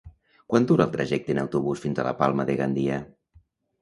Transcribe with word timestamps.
Quant 0.53 0.63
dura 0.69 0.87
el 0.87 0.93
trajecte 0.95 1.35
en 1.37 1.41
autobús 1.41 1.85
fins 1.85 2.01
a 2.05 2.17
Palma 2.23 2.47
de 2.51 2.57
Gandia? 2.63 2.99